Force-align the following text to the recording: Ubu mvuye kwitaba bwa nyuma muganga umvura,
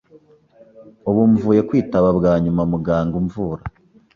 Ubu 1.09 1.21
mvuye 1.31 1.61
kwitaba 1.69 2.09
bwa 2.17 2.33
nyuma 2.43 2.61
muganga 2.71 3.15
umvura, 3.21 3.63